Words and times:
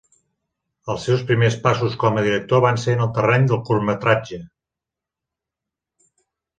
Els 0.93 1.03
seus 1.09 1.25
primers 1.31 1.57
passos 1.67 1.99
com 2.05 2.17
a 2.17 2.25
director 2.29 2.65
van 2.67 2.81
ser 2.87 2.97
en 2.99 3.05
el 3.09 3.13
terreny 3.21 3.47
del 3.55 3.63
curtmetratge. 3.71 4.45